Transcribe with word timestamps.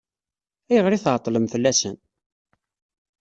Ayɣer 0.69 0.93
i 0.93 0.99
tɛeṭṭlem 1.03 1.45
fell-asen? 1.53 1.97